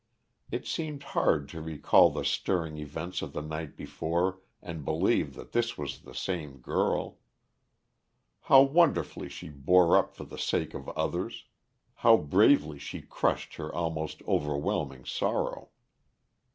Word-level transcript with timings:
It 0.49 0.65
seemed 0.65 1.03
hard 1.03 1.47
to 1.49 1.61
recall 1.61 2.09
the 2.09 2.25
stirring 2.25 2.75
events 2.79 3.21
of 3.21 3.33
the 3.33 3.41
night 3.43 3.77
before 3.77 4.39
and 4.59 4.83
believe 4.83 5.35
that 5.35 5.51
this 5.51 5.77
was 5.77 5.99
the 5.99 6.15
same 6.15 6.57
girl. 6.57 7.19
How 8.49 8.63
wonderfully 8.63 9.29
she 9.29 9.49
bore 9.49 9.95
up 9.95 10.15
for 10.15 10.23
the 10.23 10.39
sake 10.39 10.73
of 10.73 10.89
others; 10.97 11.45
how 11.97 12.17
bravely 12.17 12.79
she 12.79 13.03
crushed 13.03 13.57
her 13.57 13.71
almost 13.71 14.23
overwhelming 14.23 15.05
sorrow. 15.05 15.69